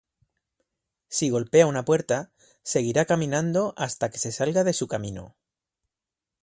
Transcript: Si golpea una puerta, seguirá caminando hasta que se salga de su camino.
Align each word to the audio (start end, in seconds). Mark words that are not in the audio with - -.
Si 1.17 1.29
golpea 1.29 1.67
una 1.67 1.85
puerta, 1.85 2.31
seguirá 2.63 3.05
caminando 3.05 3.75
hasta 3.77 4.09
que 4.09 4.17
se 4.17 4.31
salga 4.31 4.63
de 4.63 4.73
su 4.73 4.87
camino. 4.87 5.35